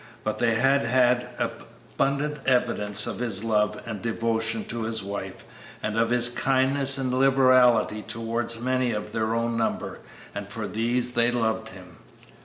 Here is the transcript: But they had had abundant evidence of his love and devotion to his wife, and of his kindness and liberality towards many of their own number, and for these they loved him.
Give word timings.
But 0.23 0.39
they 0.39 0.55
had 0.55 0.81
had 0.81 1.27
abundant 1.37 2.37
evidence 2.47 3.05
of 3.05 3.19
his 3.19 3.43
love 3.43 3.79
and 3.85 4.01
devotion 4.01 4.65
to 4.65 4.81
his 4.81 5.03
wife, 5.03 5.45
and 5.83 5.95
of 5.95 6.09
his 6.09 6.27
kindness 6.27 6.97
and 6.97 7.13
liberality 7.13 8.01
towards 8.01 8.59
many 8.59 8.93
of 8.93 9.11
their 9.11 9.35
own 9.35 9.57
number, 9.57 9.99
and 10.33 10.47
for 10.47 10.67
these 10.67 11.11
they 11.11 11.29
loved 11.29 11.69
him. 11.69 11.97